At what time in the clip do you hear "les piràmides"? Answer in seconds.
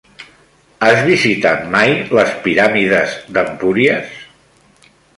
2.21-3.17